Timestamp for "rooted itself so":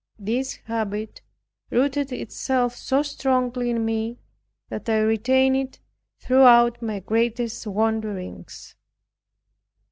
1.69-3.03